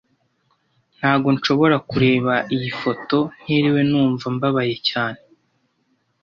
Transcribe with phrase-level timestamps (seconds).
[0.97, 5.19] Ntago nshobora kureba iyi foto ntiriwe numva mbabaye cyane